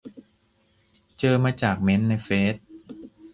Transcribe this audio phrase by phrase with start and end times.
[1.19, 2.55] เจอมาจากเมนต์ในเฟซ